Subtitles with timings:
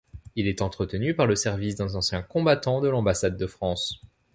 [0.35, 4.01] Il est entretenu par le Service des anciens combattants de l'ambassade de France.